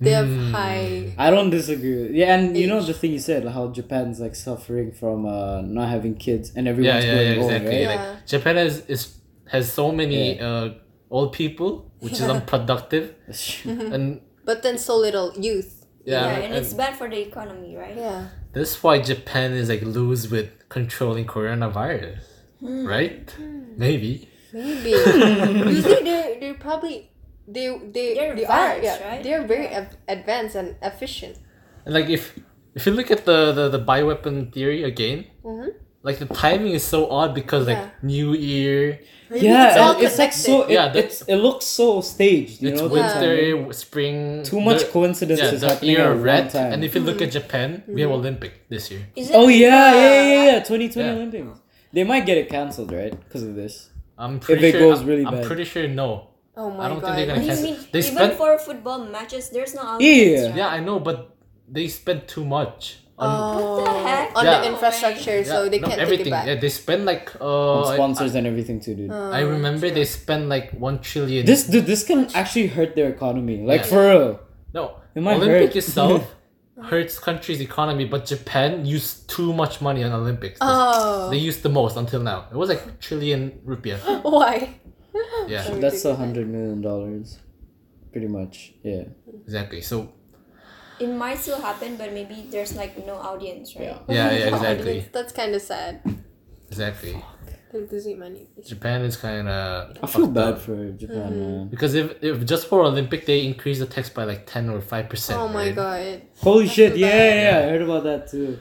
[0.00, 0.52] They have Hmm.
[0.52, 1.12] high.
[1.19, 1.95] I don't disagree.
[2.02, 5.61] with- Yeah, and you know the thing you said, how Japan's like suffering from uh,
[5.62, 7.76] not having kids and everyone's yeah, yeah, going old, exactly.
[7.87, 7.95] right?
[7.95, 8.11] Yeah.
[8.11, 9.02] Like Japan has is
[9.54, 10.47] has so many Yeah.
[10.49, 10.75] uh,
[11.11, 13.14] old people, which is unproductive,
[13.95, 15.85] and But then so little youth.
[16.04, 17.97] yeah, Yeah, and it's bad for the economy, right?
[17.97, 18.21] Yeah.
[18.52, 22.18] that's why Japan is like loose with controlling coronavirus,
[22.61, 22.87] Hmm.
[22.87, 23.27] right?
[23.77, 24.12] Maybe.
[24.53, 24.90] Maybe.
[25.77, 26.96] Usually they're they're probably
[27.48, 29.22] they they They're they are yeah right?
[29.22, 31.37] they're very av- advanced and efficient.
[31.85, 32.38] And like if
[32.74, 35.74] if you look at the the, the bioweapon theory again, Mhm.
[36.03, 37.90] like the timing is so odd because like Yeah.
[38.03, 39.00] New Year,
[39.31, 40.62] Maybe yeah, it's all it's like so.
[40.62, 42.62] It, Yeah, it's it looks so staged.
[42.62, 43.72] You it's know, the winter, timing.
[43.72, 44.42] spring.
[44.42, 46.50] Too much the- coincidences Yeah, the happening year at red.
[46.50, 46.72] time.
[46.72, 48.20] And if you look at Japan, we have Mm-hmm.
[48.20, 49.03] Olympic this year.
[49.16, 50.44] Is it oh yeah, yeah, yeah, yeah.
[50.53, 50.59] yeah.
[50.62, 51.14] Twenty twenty Yeah.
[51.18, 51.59] Olympics.
[51.92, 53.11] They might get it canceled, right?
[53.24, 53.90] Because of this.
[54.18, 54.81] I'm pretty it sure.
[54.87, 55.46] goes I'm, really I'm bad.
[55.46, 56.30] pretty sure no.
[56.61, 57.07] Oh my I don't god.
[57.14, 57.77] think they're gonna do you mean?
[57.92, 60.46] They Even spent- for football matches, there's no Olympics, Yeah.
[60.49, 60.57] right?
[60.61, 61.18] Yeah, I know, but
[61.77, 62.81] they spent too much
[63.18, 63.29] on.
[63.29, 64.29] Oh, What the heck?
[64.38, 64.61] on Yeah.
[64.61, 66.27] the infrastructure, yeah, so they no, can't everything.
[66.27, 66.46] take it back.
[66.49, 67.88] Yeah, they spend like On uh.
[67.90, 69.11] I- sponsors and everything too, dude.
[69.12, 71.42] Oh, I, remember they spend like one trillion.
[71.46, 73.57] this dude, this can actually hurt their economy.
[73.73, 73.92] Like Yeah.
[73.92, 74.31] for real.
[74.75, 74.85] no
[75.16, 75.77] It might Olympic hurt.
[75.83, 76.20] itself
[76.90, 80.59] hurts country's economy, but Japan used too much money on Olympics.
[80.62, 82.38] Oh, They used the most until now.
[82.53, 83.99] It was like trillion rupiah.
[84.37, 84.55] why?
[85.49, 85.64] Yeah.
[85.64, 87.38] So That's a hundred million dollars,
[88.12, 88.75] pretty much.
[88.83, 89.05] Yeah.
[89.44, 89.81] Exactly.
[89.81, 90.12] So
[91.01, 93.85] It might still happen, but maybe there's like no audience, right?
[94.09, 94.31] Yeah.
[94.31, 96.01] yeah, yeah, exactly, that's- That's kind of sad.
[96.68, 97.23] exactly.
[97.73, 98.49] They're losing money.
[98.66, 99.96] Japan is kind of.
[100.03, 101.40] I feel bad for Japan, mm-hmm.
[101.40, 101.68] man.
[101.68, 105.09] because if, if just for Olympic they increase the tax by like ten or five
[105.09, 105.38] percent.
[105.38, 106.23] Oh my god.
[106.38, 106.96] Holy shit!
[106.96, 108.59] Yeah, yeah, yeah, I heard about that too.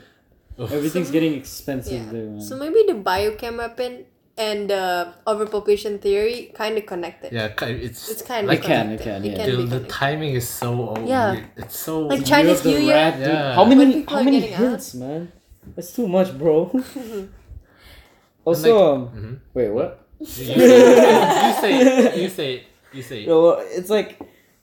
[0.59, 2.11] Everything's getting expensive Yeah.
[2.11, 2.41] there, man.
[2.41, 4.05] So maybe the biochem weapon
[4.39, 7.33] and the overpopulation theory kind of connected.
[7.35, 9.01] Yeah, it's It's kind of like can, connected.
[9.01, 9.45] it can, It yeah.
[9.45, 11.31] can the, be the timing is so Yeah.
[11.33, 11.45] weird.
[11.57, 12.95] It's so Like Chinese New Year?
[12.95, 13.19] rat.
[13.19, 13.53] Yeah.
[13.53, 14.03] How many?
[14.07, 14.61] How many getting out.
[14.79, 15.31] hints, man?
[15.75, 16.71] That's too much, bro.
[18.45, 19.39] also, um, Mhm.
[19.53, 20.07] wait, what?
[20.19, 23.27] you, say, you say it, you say it, you say it.
[23.27, 24.19] No, well, it's like,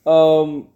[0.06, 0.68] um,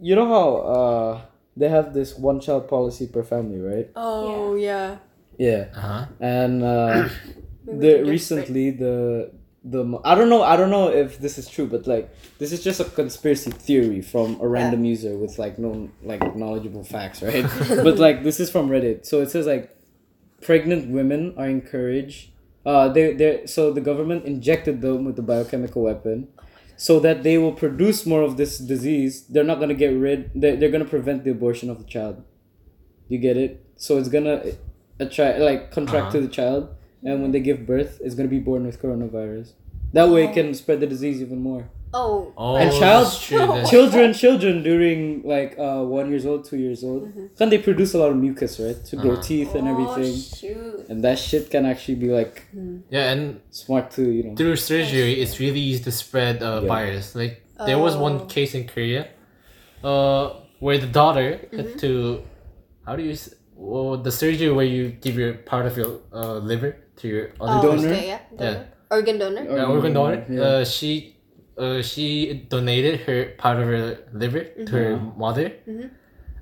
[0.00, 1.20] you know how uh
[1.56, 3.88] they have this one child policy per family, right?
[3.96, 4.98] Oh yeah.
[5.38, 6.06] Yeah, Uh-huh.
[6.20, 7.10] and uh, Maybe
[7.66, 9.32] the recently the
[9.64, 12.62] the I don't know I don't know if this is true, but like this is
[12.62, 17.44] just a conspiracy theory from a random user with like no like knowledgeable facts, right?
[17.68, 19.76] but like this is from Reddit, so it says like
[20.42, 22.30] pregnant women are encouraged.
[22.64, 26.28] Uh, they they so the government injected them with the biochemical weapon,
[26.76, 29.26] so that they will produce more of this disease.
[29.26, 30.30] They're not gonna get rid.
[30.34, 32.22] They're, they're gonna prevent the abortion of the child.
[33.08, 33.64] You get it?
[33.76, 34.42] So it's gonna
[34.98, 36.26] attract like contract to Uh-huh.
[36.26, 39.52] the child, and when they give birth, it's gonna be born with coronavirus.
[39.92, 41.68] That way, it can spread the disease even more.
[41.94, 42.32] Oh.
[42.36, 46.58] Oh, And that's child- true, that's- Children, children during like uh one years old, two
[46.58, 47.26] years old, Mm-hmm.
[47.38, 49.22] can they produce a lot of mucus, right, to grow Uh-huh.
[49.22, 50.86] teeth and everything, Oh, shoot.
[50.90, 52.44] and that shit can actually be like
[52.90, 54.34] yeah, and smart too, you know.
[54.34, 56.68] through surgery, it's really easy to spread uh, Yeah.
[56.68, 57.14] virus.
[57.14, 57.34] Like
[57.68, 58.02] there was Oh.
[58.08, 59.02] one case in Korea,
[59.84, 60.24] uh,
[60.58, 61.56] where the daughter Mm-hmm.
[61.56, 62.22] had to,
[62.86, 63.14] how do you,
[63.54, 67.58] well, the surgery where you give your part of your uh, liver to your other
[67.68, 67.88] Oh, Donor?
[67.88, 68.20] okay, yeah.
[68.38, 68.66] Donor.
[68.90, 69.44] Organ donor.
[69.50, 70.24] Or- uh, organ donor.
[70.28, 70.40] Yeah.
[70.42, 71.16] Uh, she
[71.58, 75.52] uh, she donated her part of her liver to her mother.
[75.68, 75.90] Mhm.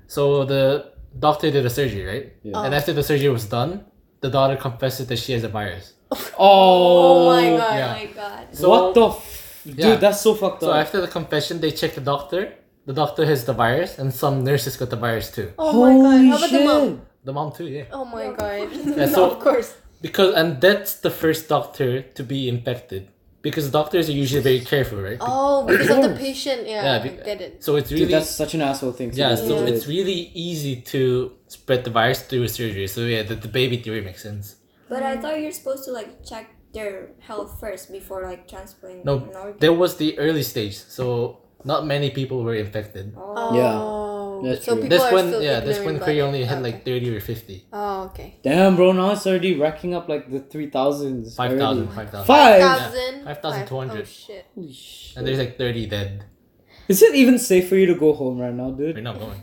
[0.07, 2.27] So the doctor did a surgery, right?
[2.43, 2.61] Yeah.
[2.63, 3.85] And after the surgery was done,
[4.21, 5.93] the daughter confessed that she has a virus.
[6.37, 7.73] Oh, Oh my god.
[7.73, 7.93] Oh Yeah.
[7.99, 8.43] my god.
[8.51, 9.77] So- what the f- dude?
[9.79, 9.95] Yeah.
[9.95, 10.75] That's so fucked So up.
[10.75, 12.53] So after the confession, they check the doctor.
[12.85, 15.47] The doctor has the virus, and some nurses got the virus too.
[15.57, 16.19] Oh my god.
[16.29, 17.01] How about the mom?
[17.23, 17.85] The mom too, yeah.
[17.91, 18.69] Oh my god.
[18.99, 19.73] Yeah, so- of course.
[20.05, 23.03] Because and that's the first doctor to be infected.
[23.45, 25.17] Because doctors are usually very careful, right?
[25.21, 26.61] Oh, because of the patient.
[26.73, 27.63] Yeah, Yeah, I be- get it.
[27.65, 29.09] So it's Dude, really that's such an asshole thing.
[29.11, 29.35] to yeah.
[29.35, 29.47] do.
[29.49, 29.71] So Yeah.
[29.71, 31.01] it's really easy to
[31.47, 32.87] spread the virus through surgery.
[32.95, 34.45] So yeah, the, the baby theory makes sense.
[34.89, 39.15] But I thought you're supposed to like check their health first before like transplanting No,
[39.33, 43.13] an there was the early stage, so not many people were infected.
[43.17, 43.55] Oh.
[44.39, 44.43] Oh.
[44.47, 44.83] that's so true.
[44.83, 46.27] people This are one, still yeah, this one about Korea it.
[46.27, 46.63] only had Okay.
[46.71, 47.65] like thirty or fifty.
[47.73, 48.39] Oh, okay.
[48.43, 48.91] Damn, bro.
[48.91, 51.35] Now it's already racking up like the three thousands.
[51.35, 52.25] 5,000, 5,000.
[52.25, 52.61] Five.
[52.61, 53.25] Thousand.
[53.25, 54.01] 5,200.
[54.01, 54.45] Oh shit.
[54.55, 55.17] Holy shit.
[55.17, 56.25] And there's like thirty dead.
[56.87, 58.95] Is it even safe for you to go home right now, dude?
[58.95, 59.41] We're not going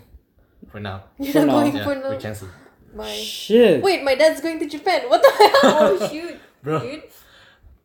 [0.70, 1.04] for now.
[1.18, 1.52] You're For not now.
[1.60, 2.18] going Yeah, for we no.
[2.18, 2.50] canceled.
[2.94, 3.08] Bye.
[3.14, 3.82] Shit.
[3.82, 5.08] Wait, my dad's going to Japan.
[5.08, 5.98] What the hell?
[6.00, 6.78] Oh shoot, Bro.
[6.80, 7.02] dude.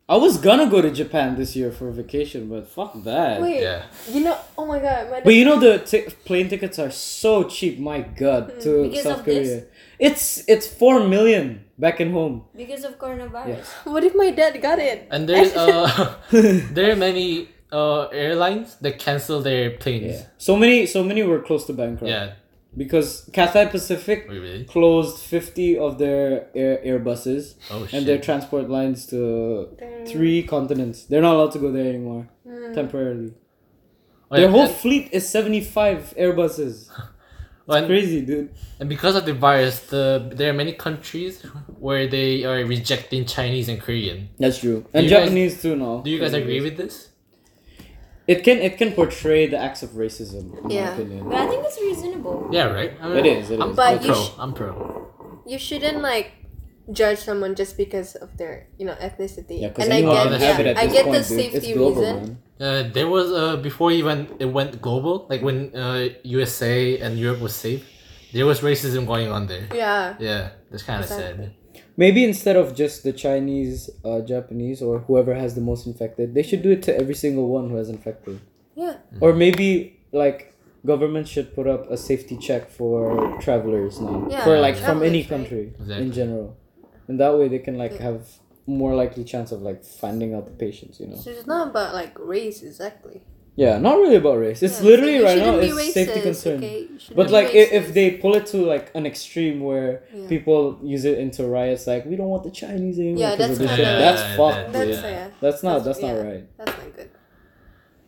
[0.09, 3.41] I was gonna go to Japan this year for vacation, but fuck that.
[3.41, 3.61] Wait.
[3.61, 3.83] Yeah.
[4.09, 4.37] You know?
[4.57, 5.19] Oh my god, my.
[5.19, 7.77] But you know the t- plane tickets are so cheap.
[7.77, 9.65] My God, to Because South of Korea, this?
[9.99, 12.45] it's it's four million back in home.
[12.55, 13.67] Because of coronavirus.
[13.83, 15.07] What if my dad got it?
[15.11, 20.21] And there's uh there are many uh airlines that cancel their planes.
[20.21, 20.27] Yeah.
[20.37, 22.09] So many, so many were close to bankrupt.
[22.09, 22.35] Yeah.
[22.75, 24.63] Because Cathay Pacific Wait, really?
[24.65, 27.93] closed fifty of their air Airbuses Oh shit.
[27.93, 29.69] and their transport lines to
[30.07, 31.05] three continents.
[31.05, 32.73] They're not allowed to go there anymore hmm.
[32.73, 33.33] temporarily.
[34.29, 36.89] Oh, Their whole and, fleet is seventy five Airbuses.
[37.69, 38.53] oh, and, Crazy, dude.
[38.79, 41.41] and because of the virus, the there are many countries
[41.79, 44.29] where they are rejecting Chinese and Korean.
[44.37, 44.85] That's true.
[44.93, 46.01] And you guys- Japanese too now.
[46.01, 47.09] Do you guys agree with this?
[48.27, 50.85] It can it can portray the acts of racism, in Yeah.
[50.85, 51.29] my opinion.
[51.29, 52.49] But I think it's reasonable.
[52.51, 52.91] Yeah, right.
[53.01, 53.75] I It is, it I'm, is.
[53.75, 54.15] But I'm you pro.
[54.23, 54.71] sh- I'm pro.
[55.45, 56.31] You shouldn't like
[56.91, 59.61] judge someone just because of their you know ethnicity.
[59.63, 61.23] Yeah, because and I anyone get can have it yeah, at I this get point,
[61.23, 61.39] the dude.
[61.39, 62.15] safety it's global, reason.
[62.15, 62.37] man.
[62.59, 67.39] Uh, there was uh before even it went global, like when uh USA and Europe
[67.39, 67.83] was safe,
[68.33, 69.67] there was racism going on there.
[69.73, 70.15] Yeah.
[70.19, 71.45] Yeah, that's kind of Exactly.
[71.45, 71.53] sad.
[71.99, 76.43] Maybe instead of just the Chinese, uh, Japanese, or whoever has the most infected, they
[76.43, 78.39] should do it to every single one who has infected.
[78.75, 78.97] Yeah.
[79.19, 80.53] Or maybe like
[80.85, 85.23] government should put up a safety check for travelers now, Yeah, for like from any
[85.23, 85.29] travelers, right?
[85.29, 86.05] country Exactly.
[86.05, 86.57] in general,
[87.07, 88.29] and that way they can like have
[88.67, 90.99] more likely chance of like finding out the patients.
[90.99, 91.15] You know.
[91.15, 93.23] So it's not about like race exactly.
[93.57, 94.61] Yeah, not really about race.
[94.61, 96.57] It's Yeah, literally so right now shouldn't be it's safety racist, concern.
[96.57, 96.87] okay?
[97.15, 100.27] But like if, if they pull it to like an extreme where Yeah.
[100.29, 103.19] people use it into riots, like we don't want the Chinese anymore.
[103.21, 104.73] Yeah, 'cause of that's this kinda- shit," that's Yeah, fucked.
[104.73, 105.27] that- that's yeah.
[105.41, 105.83] That's not.
[105.83, 106.43] That's- That's, not right.
[106.57, 107.09] That's not good.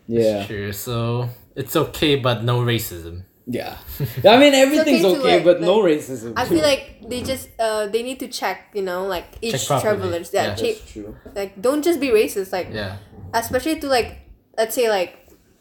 [0.07, 0.45] Yeah.
[0.45, 0.71] Sure.
[0.73, 3.23] So it's okay, but no racism.
[3.47, 3.77] Yeah.
[4.23, 6.33] I mean everything's okay okay, like- but no racism.
[6.37, 9.65] I feel like they just uh they need to check you know like each Check
[9.65, 9.97] properly.
[9.97, 10.55] travelers yeah, Yeah.
[10.61, 11.15] check That's true.
[11.35, 12.97] like don't just be racist like Yeah.
[13.33, 14.09] especially to like
[14.55, 15.13] let's say like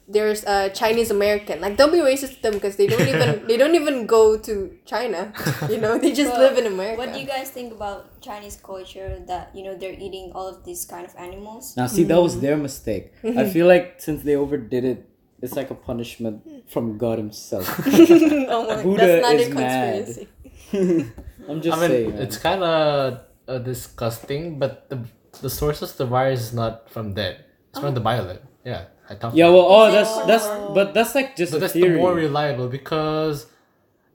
[0.09, 3.57] there's a Chinese American like don't be racist to them because they don't even they
[3.57, 5.33] don't even go to China
[5.69, 8.57] you know they just But live in America What do you guys think about Chinese
[8.57, 11.77] culture that you know they're eating all of these kind of animals?
[11.77, 13.13] Now see that was their mistake.
[13.23, 15.09] I feel like since they overdid it,
[15.43, 17.69] it's like a punishment from God himself.
[17.87, 20.05] oh my Buddha that's not is a mad.
[20.07, 20.29] conspiracy
[21.49, 22.11] I'm just I mean, saying.
[22.11, 22.23] man.
[22.23, 25.05] it's kind of uh, disgusting, but the
[25.41, 27.47] the source of the virus is not from that.
[27.71, 28.41] It's from the biolab.
[28.65, 29.37] Yeah, I talked.
[29.37, 31.93] yeah, about well, oh, that's that's, but that's like just But a that's theory.
[31.95, 33.47] the more reliable because,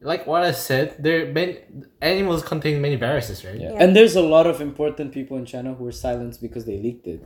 [0.01, 1.59] like what I said, there many
[2.01, 3.59] animals contain many viruses, right?
[3.59, 3.71] Yeah.
[3.73, 3.81] Yeah.
[3.81, 7.07] And there's a lot of important people in China who were silenced because they leaked
[7.07, 7.25] it.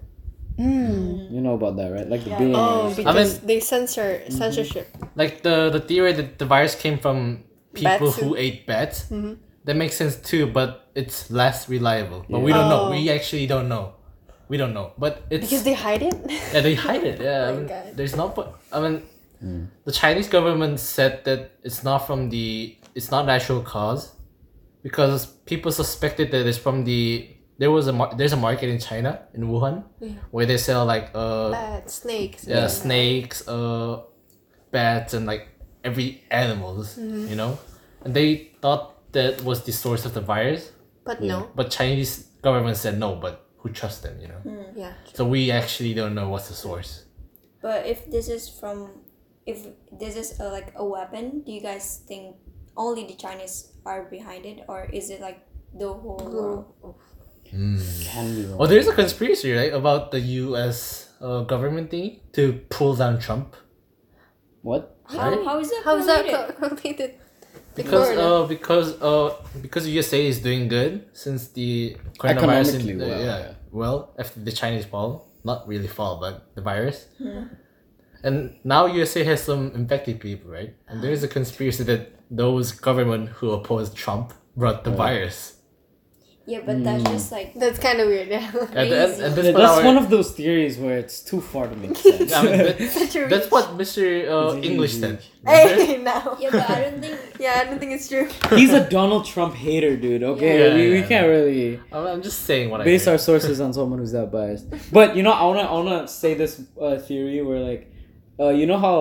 [0.58, 2.08] You know about that, right?
[2.10, 2.40] Like the Yeah.
[2.40, 2.94] billionaires.
[2.94, 7.44] oh because mean- they censor censorship Like the the theory that the virus came from
[7.74, 8.18] people Bats.
[8.18, 9.06] who ate bats.
[9.12, 9.34] Mm-hmm.
[9.66, 12.26] That makes sense too, but it's less reliable.
[12.30, 12.88] But we don't know.
[12.88, 12.92] Oh.
[12.92, 13.94] We actually don't know.
[14.50, 14.94] We don't know.
[14.98, 16.16] But it's because they hide it
[16.54, 17.20] Yeah, they hide it.
[17.22, 17.94] Yeah, Oh my mean, God.
[17.96, 18.50] there's no point.
[18.72, 24.14] I mean, the Chinese government said that it's not from the it's not natural cause,
[24.82, 27.30] because people suspected that it's from the
[27.60, 29.84] there was a mar- there's a market in China in Wuhan
[30.32, 34.02] where they sell like uh bats snakes yeah snakes uh
[34.72, 35.48] bats and like
[35.84, 37.30] every animals Mm-hmm.
[37.30, 37.58] you know
[38.04, 40.72] and they thought that was the source of the virus
[41.04, 44.40] but no but Chinese government said no but who trusts them you know
[44.76, 47.04] yeah so we actually don't know what's the source.
[47.62, 49.02] But if this is from,
[49.46, 52.38] if this is a, like a weapon, do you guys think
[52.78, 55.42] only the Chinese are behind it, or is it like
[55.74, 56.96] the whole world?
[57.50, 58.58] Can be wrong.
[58.62, 61.10] Oh, there's a conspiracy, right, about the U.S.
[61.20, 63.56] Uh, government thing to pull down Trump.
[64.62, 64.96] What?
[65.10, 65.44] How, Right?
[65.44, 66.56] how is that How is that related?
[66.62, 67.12] co- related?
[67.78, 68.44] The Because corona.
[68.44, 73.38] uh because uh because USA is doing good since the coronavirus in, uh, well, yeah,
[73.40, 73.54] yeah.
[73.72, 77.06] well after the Chinese fall not really fall but the virus.
[78.24, 80.74] And now USA has some infected people right?
[80.88, 85.57] And there is a conspiracy that those government who opposed Trump brought the virus
[86.50, 88.30] Yeah, but that's just like That's kind of weird.
[88.30, 88.50] Yeah.
[88.52, 91.42] and, and, and that's, Yeah, what that's our- one of those theories where it's too
[91.42, 92.32] far to make sense.
[92.32, 94.02] I mean, that- Such a that's what Mr.
[94.36, 95.02] Uh, English easy.
[95.02, 96.38] said Hey, now.
[96.40, 98.30] yeah, but I don't think Yeah, I don't think it's true.
[98.58, 100.24] He's a Donald Trump hater, dude.
[100.24, 101.08] Okay, Yeah, we, we yeah.
[101.12, 103.22] can't really I'm, I'm just saying what I base our heard.
[103.30, 104.68] sources on someone who's that biased.
[104.98, 107.92] But you know, I wanna I wanna say this uh, theory where like,
[108.40, 109.00] uh, you know how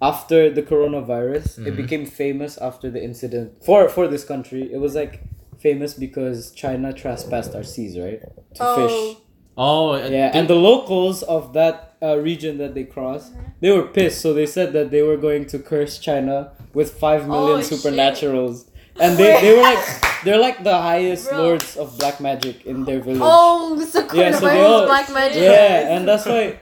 [0.00, 1.76] after the coronavirus, it Mhm.
[1.76, 4.62] became famous after the incident for for this country.
[4.72, 5.14] It was like
[5.58, 8.20] famous because China trespassed our seas, right?
[8.54, 8.76] To Oh.
[8.88, 9.16] fish.
[9.56, 13.82] oh and Yeah, and the locals of that uh, region that they crossed, they were
[13.96, 14.20] pissed.
[14.20, 17.72] So they said that they were going to curse China with five million Oh, shit.
[17.78, 18.66] supernaturals,
[19.00, 19.84] and they, they were like
[20.24, 21.38] they're like the highest Bro.
[21.42, 23.20] lords of black magic in their village.
[23.22, 25.42] Oh, so Yeah, so they coronavirus all- black magic.
[25.42, 26.58] yeah, and that's why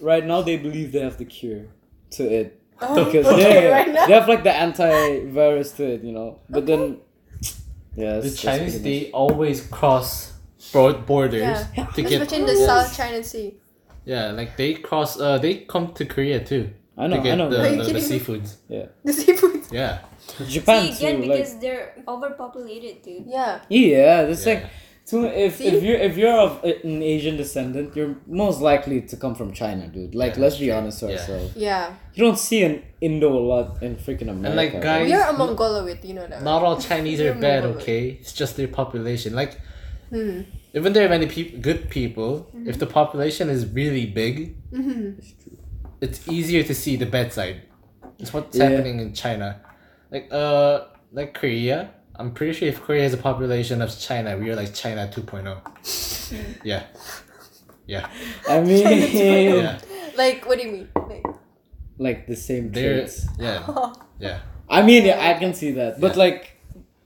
[0.00, 1.62] right now they believe they have the cure
[2.10, 4.06] to it Oh, because okay, yeah, right now.
[4.06, 6.38] they have like the antivirus to it, you know.
[6.48, 6.98] But then,
[7.96, 10.32] yeah, the that's- that's Chinese they always cross
[10.72, 11.86] broad borders Yeah.
[11.96, 12.66] to get Especially in the Yes.
[12.66, 13.54] South China Sea.
[14.04, 16.70] yeah like they cross uh they come to Korea too.
[16.98, 17.50] I know, to get I know.
[17.50, 18.18] the, Are you the, the kidding me?
[18.18, 18.48] seafoods
[19.04, 19.62] The seafood.
[19.70, 19.98] yeah
[20.48, 23.24] Japan see again too, like because they're overpopulated, dude.
[23.26, 23.60] Yeah.
[23.68, 24.54] yeah, it's Yeah.
[24.54, 24.64] like
[25.10, 25.14] so
[25.46, 25.68] if, See?
[25.72, 28.14] if you're if you're of an Asian descendant, you're
[28.44, 30.14] most likely to come from China, dude.
[30.22, 31.12] Like Yeah, let's be honest to Yeah.
[31.16, 31.50] ourselves.
[31.68, 31.84] Yeah.
[32.14, 34.56] You don't see an Indo a lot in freaking America.
[34.62, 36.42] like, guys- We are a Mongoloid, you know that.
[36.50, 37.82] not all Chinese are bad Mongoloid.
[37.82, 39.52] okay it's just their population like
[40.14, 40.40] Hmm.
[40.78, 42.30] even there are many peop- good people
[42.70, 44.34] if the population is really big
[44.78, 45.06] Mm-hmm.
[46.04, 47.58] it's easier to see the bad side
[48.20, 48.64] it's what's Yeah.
[48.68, 49.48] happening in China
[50.14, 50.74] like uh
[51.18, 51.78] like Korea
[52.18, 55.46] I'm pretty sure if Korea has a population of China we are like China 2.0
[56.30, 56.52] hmm.
[56.64, 56.84] yeah
[57.86, 58.08] yeah
[58.48, 59.60] I mean, oh.
[59.60, 59.78] yeah
[60.16, 60.88] Like, what do you mean?
[61.08, 61.26] Like,
[61.98, 63.26] like the same they're traits.
[63.38, 66.42] yeah yeah I mean, yeah, I can see that, but like,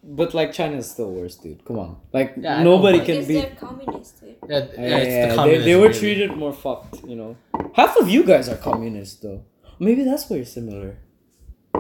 [0.03, 1.63] but like China is still worse, dude.
[1.67, 3.35] Come on, like Yeah, nobody but- can be.
[3.35, 4.37] they're communist, dude.
[4.49, 5.99] yeah, yeah, Yeah, it's the they, they were really.
[6.01, 7.37] treated more fucked, you know.
[7.75, 9.45] Half of you guys are communists, though.
[9.79, 10.97] Maybe that's why you're similar.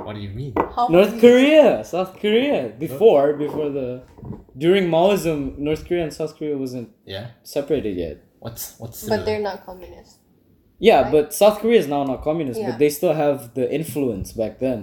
[0.04, 2.72] What do you mean how North you- Korea, South Korea.
[2.86, 4.02] Before, before the,
[4.56, 8.16] during Maoism, North Korea and South Korea wasn't yeah separated yet.
[8.44, 9.56] what's what's But they're similar?
[9.56, 10.16] not communist.
[10.78, 11.12] Yeah, Right.
[11.12, 12.70] but South Korea is now not communist, Yeah.
[12.70, 14.78] but they still have the influence back then,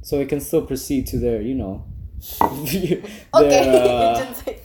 [0.00, 1.84] so it can still proceed to their, you know.
[2.70, 3.02] Okay.
[3.34, 4.58] their, uh, Just like-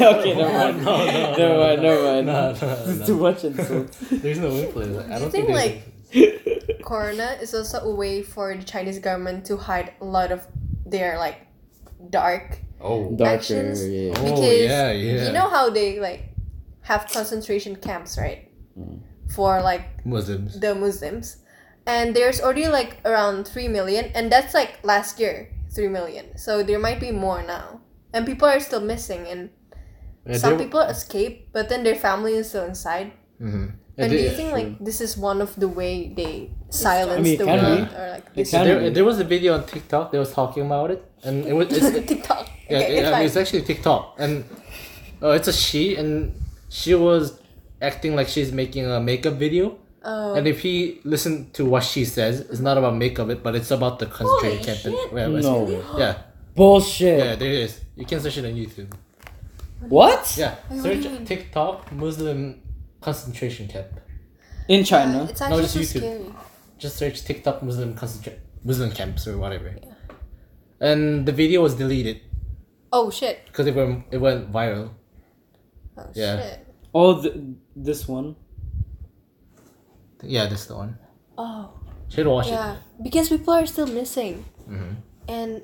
[0.00, 0.84] okay, never mind.
[0.84, 2.26] No, no, no, never mind, never mind.
[2.26, 3.06] No, no, This is no.
[3.06, 3.90] too much insult.
[4.22, 4.96] There's no influence.
[4.96, 5.93] I Do you don't think, think, like, there's
[6.84, 10.46] Corona is also a way for the Chinese government to hide a lot of
[10.86, 11.46] their like
[12.10, 13.86] dark oh Darker, actions.
[13.86, 14.12] yeah.
[14.16, 15.26] Oh, because yeah, yeah.
[15.26, 16.30] you know how they like
[16.82, 18.98] have concentration camps right Mm.
[19.30, 20.58] for like Muslims.
[20.58, 21.36] the Muslims,
[21.86, 26.36] and there's already like around three million, and that's like last year three million.
[26.36, 27.80] So there might be more now,
[28.12, 29.50] and people are still missing, and
[30.26, 33.12] Yeah, some people escape, but then their family is still inside.
[33.40, 33.78] Mhm.
[33.96, 37.22] Yeah, And do you think like this is one of the way they silence I
[37.22, 37.94] mean, the world be.
[37.96, 38.88] or like this can there, be.
[38.90, 40.10] there was a video on TikTok.
[40.10, 42.48] They was talking about it, and it was it's, TikTok?
[42.68, 44.44] yeah, okay, it- it's I mean, it's actually TikTok, and
[45.22, 46.34] uh, it's a she, and
[46.70, 47.38] she was
[47.80, 49.78] acting like she's making a makeup video.
[50.06, 50.34] Oh.
[50.34, 53.70] And if he listened to what she says, it's not about makeup, it, but it's
[53.70, 54.78] about the concentration Holy camp.
[54.80, 55.12] shit.
[55.14, 55.82] yeah, it's- No.
[55.96, 56.14] Yeah,
[56.56, 57.18] Bullshit.
[57.18, 57.80] yeah, there it is.
[57.96, 58.92] You can search it on YouTube.
[59.88, 60.34] What?
[60.36, 61.24] Yeah, Wait, search do you mean?
[61.24, 62.60] TikTok Muslim
[63.04, 63.88] concentration camp.
[64.68, 65.26] In China.
[65.30, 65.98] It's actually just so YouTube.
[66.00, 66.34] scary.
[66.78, 69.70] Just search TikTok Muslim concentra- Muslim camps or whatever.
[70.80, 72.20] And the video was deleted
[72.92, 73.36] Oh shit.
[73.46, 74.90] because it went it went viral.
[75.98, 76.34] Oh Yeah.
[76.40, 76.66] shit.
[76.94, 77.34] Oh, th-
[77.76, 78.36] this one.
[80.22, 80.98] Yeah, that's the one.
[81.36, 81.70] Oh.
[82.08, 82.76] Should watch Yeah.
[83.02, 84.34] Because people are still missing.
[84.44, 84.66] it.
[84.68, 84.92] hmm
[85.28, 85.62] And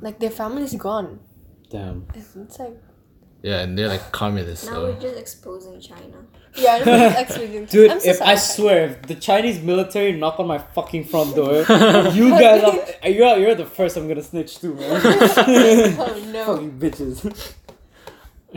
[0.00, 1.20] like their family is gone.
[1.70, 2.06] Damn.
[2.14, 2.76] It's, it's like
[3.42, 4.66] Yeah, and they're like communists.
[4.66, 4.82] Now So.
[4.92, 6.24] we're just exposing China.
[6.56, 10.46] Yeah, it's extremely Dude, I'm so if I swear, if the Chinese military knock on
[10.48, 11.58] my fucking front door,
[12.12, 12.62] you guys
[13.02, 15.00] are you're, you're the first I'm gonna snitch to, man.
[15.98, 16.44] Oh no.
[16.46, 17.54] fucking bitches.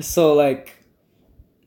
[0.02, 0.76] so like,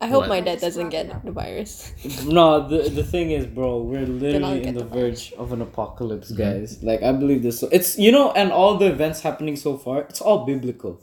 [0.00, 0.28] I hope What?
[0.28, 1.92] my dad doesn't get the virus.
[2.26, 5.28] No, the the thing is, bro, we're literally get in the the virus.
[5.30, 6.42] verge of an apocalypse, Mm-hmm.
[6.42, 6.82] guys.
[6.82, 7.58] Like I believe this.
[7.60, 11.00] So it's you know, and all the events happening so far, it's all biblical.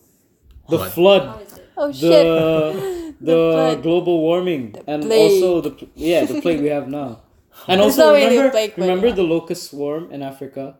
[0.69, 0.91] The What?
[0.91, 1.62] flood, How is it?
[1.77, 3.15] Oh the shit!
[3.21, 3.83] the, flood.
[3.83, 5.43] global warming, and plague.
[5.43, 7.21] also the yeah the plague we have now.
[7.67, 9.15] And It's also not really a remember plague, remember yeah.
[9.15, 10.77] the locust swarm in Africa.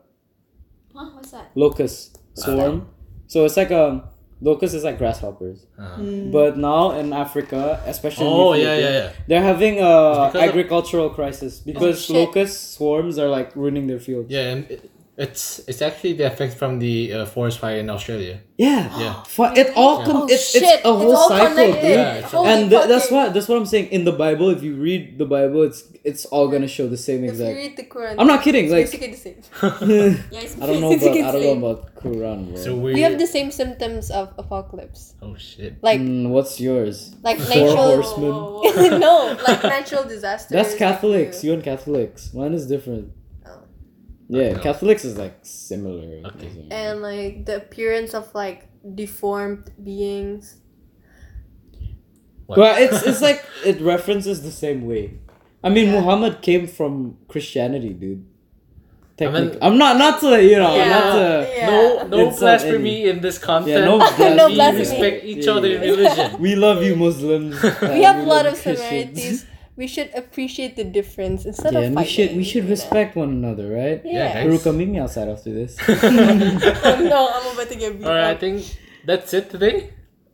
[0.94, 1.10] Huh?
[1.14, 1.50] What's that?
[1.54, 2.88] Locust swarm.
[3.26, 4.02] So it's like um
[4.40, 5.66] locust is like grasshoppers.
[5.78, 6.00] Uh-huh.
[6.02, 6.32] Mm.
[6.32, 9.12] But now in Africa, especially Oh the yeah, yeah, yeah.
[9.28, 12.16] they're having a It's because of- agricultural crisis because shit.
[12.16, 14.30] locust swarms are like ruining their fields.
[14.30, 18.40] Yeah, and it, it's it's actually the effect from the uh, forest fire in Australia.
[18.58, 18.90] Yeah.
[18.98, 19.22] Yeah.
[19.22, 20.04] Fu- it all Yeah.
[20.06, 21.82] com- Oh, it's, it's a It's whole all cycle, dude.
[21.82, 23.88] Yeah, it's And th- that's fucking- why that's what I'm saying.
[23.96, 27.22] In the Bible, if you read the Bible, it's it's all gonna show the same
[27.24, 27.50] exact.
[27.50, 27.62] If you exact.
[27.64, 28.64] read the Quran, I'm not kidding.
[28.66, 29.38] it's Like basically the same.
[30.34, 32.56] Yeah, it's I don't know about I don't know about Quran, bro.
[32.64, 35.78] So we, We have the same symptoms of apocalypse, Oh shit.
[35.82, 37.14] like Mm, what's yours?
[37.22, 37.86] like Four natural.
[38.02, 39.00] horsemen.
[39.06, 40.50] no, like natural disasters.
[40.56, 41.36] That's like Catholics.
[41.42, 42.34] you- You and Catholics.
[42.34, 43.12] Mine is different.
[44.28, 44.58] Yeah, No.
[44.60, 46.22] Catholics is like similar.
[46.28, 46.66] Okay.
[46.70, 50.56] and like the appearance of like deformed beings.
[52.46, 52.58] What?
[52.58, 55.18] Well, it's it's like it references the same way.
[55.62, 56.00] I mean, Yeah.
[56.00, 58.24] Muhammad came from Christianity, dude.
[59.16, 60.88] Technically, mean- I'm not not to you know Yeah.
[60.88, 61.66] not to Yeah.
[61.70, 63.78] No, no It's not blasphemy in this content.
[63.78, 63.98] yeah no
[64.42, 64.72] No blasphemy.
[64.72, 65.90] we respect each Yeah, other in yeah.
[65.90, 66.40] religion.
[66.40, 67.62] We love you, Muslims.
[67.62, 69.46] we uh, have a lot of similarities.
[69.76, 72.68] We should appreciate the difference instead Yeah, of and we should we should you know?
[72.70, 74.00] respect one another, right?
[74.04, 74.44] Yeah, Yeah.
[74.44, 74.46] guys.
[74.62, 75.76] Haruka, meet me outside after this.
[75.88, 78.64] oh no, I'm about to get beat All right, I think
[79.04, 79.90] that's it today.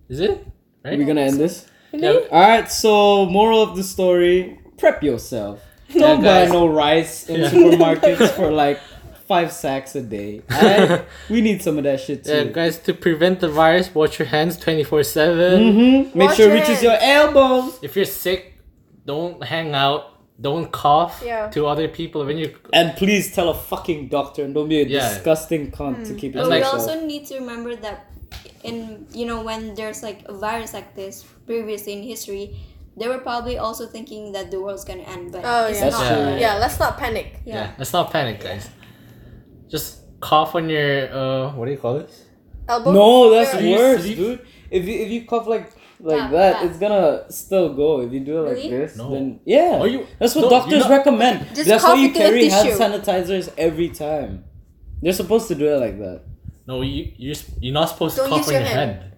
[0.09, 0.47] Is it?
[0.85, 0.99] Right?
[0.99, 1.67] We're gonna end this.
[1.93, 2.21] Yeah.
[2.31, 2.71] All right.
[2.71, 5.65] So, moral of the story: prep yourself.
[5.95, 7.51] Don't buy no rice in Yeah.
[7.51, 8.79] supermarkets for like
[9.27, 10.43] five sacks a day.
[10.53, 11.05] Alright?
[11.31, 12.33] we need some of that shit too.
[12.33, 15.61] Yeah, guys, to prevent the virus, wash your hands 24 7.
[15.61, 16.19] Mm-hmm.
[16.19, 17.79] Make Wash sure it reaches your elbows.
[17.83, 18.50] If you're sick,
[19.07, 20.03] don't hang out.
[20.41, 21.49] Don't cough Yeah.
[21.51, 22.55] to other people when you.
[22.73, 25.01] And please tell a fucking doctor and don't be a Yeah.
[25.09, 28.07] disgusting cunt to keep it But to we also need to remember that
[28.63, 32.57] in you know when there's like a virus like this previously in history,
[32.97, 35.85] they were probably also thinking that the world's gonna end, but Oh it's yeah.
[35.91, 36.09] That's not.
[36.09, 36.25] true.
[36.33, 36.39] Yeah.
[36.39, 37.41] Yeah, let's not panic.
[37.45, 37.55] Yeah.
[37.55, 37.71] Yeah.
[37.79, 38.65] let's not panic, guys.
[39.69, 41.13] Just cough on your.
[41.15, 42.11] uh What do you call it?
[42.69, 42.93] Elbow.
[42.93, 44.17] No, that's Where- Sleep, worse, sleep.
[44.17, 44.41] dude.
[44.71, 46.69] If you if you cough like like Yeah, that, yeah.
[46.69, 48.01] it's gonna still go.
[48.01, 48.71] If you do it like Really?
[48.71, 49.11] this, No.
[49.13, 49.79] then yeah.
[49.81, 51.47] Oh, you- That's what no, doctors you're not- recommend.
[51.55, 52.79] Just That's cough why you into the carry hand tissue.
[52.79, 54.45] sanitizers every time.
[55.03, 56.23] They're supposed to do it like that.
[56.67, 59.10] No, you you're, sp- you're not supposed Don't to cough use on your your hand.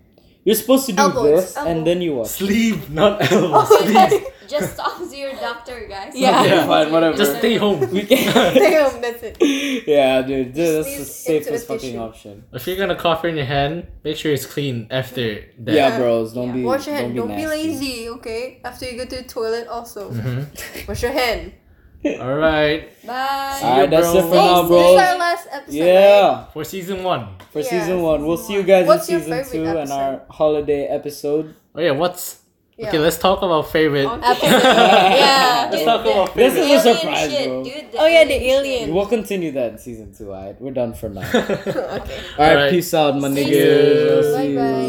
[0.42, 0.46] Head.
[0.46, 1.70] You're supposed to do Elbow, this it's elbow.
[1.70, 2.31] and then you wash.
[2.31, 3.50] Sleeve, not elbow.
[3.55, 4.26] Oh, Sleeve.
[4.48, 6.12] Just talk to your doctor, guys.
[6.14, 6.44] Yeah.
[6.44, 7.16] Yeah, fine, whatever.
[7.16, 7.81] Just stay home.
[7.92, 8.18] We can
[8.52, 9.00] stay home.
[9.00, 9.37] that's it.
[9.87, 11.98] yeah, dude, dude, that's the sneeze into a safest fucking tissue.
[11.98, 12.44] option.
[12.52, 15.74] If you're gonna cough in your hand, make sure it's clean after that.
[15.74, 16.55] Yeah, bros, don't Yeah.
[16.55, 16.62] be.
[16.64, 17.14] Wash your hand.
[17.16, 18.61] Don't Don't be, be, lazy, okay?
[18.64, 20.88] After you go to the toilet, also Mhm.
[20.88, 21.52] wash your hand.
[22.21, 22.91] All right.
[23.07, 23.61] Bye.
[23.62, 24.79] All right, that's it for now, bro.
[24.83, 25.75] This is our last episode.
[25.75, 26.31] Yeah.
[26.31, 26.53] Right?
[26.53, 27.29] For season one.
[27.53, 29.77] For yeah, season one, we'll see you guys what's in season two episode?
[29.77, 31.55] and our holiday episode.
[31.75, 32.41] Oh yeah, what's
[32.77, 32.88] yeah.
[32.88, 34.07] Okay, let's talk about favorite.
[34.07, 34.47] Episode.
[34.65, 35.69] yeah.
[35.71, 36.55] Let's talk about favorite.
[36.55, 37.62] This is a surprise, shit, bro.
[37.65, 38.93] Dude, oh yeah, the alien.
[38.93, 40.33] We'll continue that in season two.
[40.33, 41.29] Alright, we're done for now.
[41.35, 41.55] okay.
[41.55, 44.35] All right, all right, peace out, my niggas.
[44.35, 44.88] Bye bye.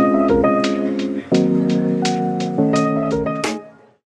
[0.00, 0.05] You.